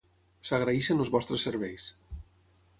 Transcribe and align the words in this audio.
S'agraeixen 0.51 1.05
els 1.05 1.13
vostres 1.17 1.45
serveis. 1.51 1.89